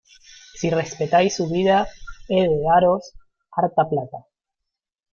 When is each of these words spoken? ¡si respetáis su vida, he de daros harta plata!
¡si 0.57 0.71
respetáis 0.71 1.35
su 1.35 1.47
vida, 1.47 1.87
he 2.27 2.41
de 2.49 2.59
daros 2.67 3.13
harta 3.51 3.87
plata! 3.87 4.17